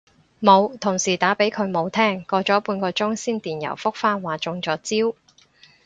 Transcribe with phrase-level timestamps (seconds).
[0.41, 5.15] 冇，同事打畀佢冇聽，過咗半個鐘先電郵覆返話中咗招